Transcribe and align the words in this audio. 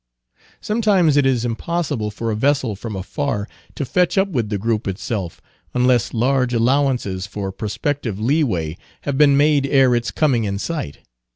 Sometimes 0.61 1.15
it 1.15 1.27
is 1.27 1.45
impossible 1.45 2.09
for 2.09 2.31
a 2.31 2.35
vessel 2.35 2.75
from 2.75 2.95
afar 2.95 3.47
to 3.75 3.85
fetch 3.85 4.17
up 4.17 4.29
with 4.29 4.49
the 4.49 4.57
group 4.57 4.87
itself, 4.87 5.39
unless 5.75 6.11
large 6.11 6.55
allowances 6.55 7.27
for 7.27 7.51
prospective 7.51 8.19
lee 8.19 8.43
way 8.43 8.77
have 9.01 9.15
been 9.15 9.37
made 9.37 9.67
ere 9.67 9.93
its 9.93 10.09
coming 10.09 10.43
in 10.43 10.57
sight. 10.57 11.01